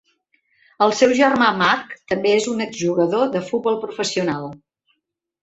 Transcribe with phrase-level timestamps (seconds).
[0.85, 4.51] El seu germà Marc també és un ex-jugador de futbol professional.